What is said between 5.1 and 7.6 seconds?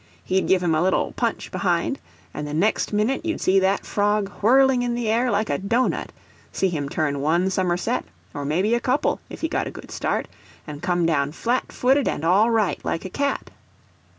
like a doughnut—see him turn one